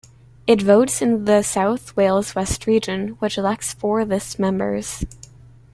[0.47, 5.05] It votes in the South Wales West region, which elects four list members.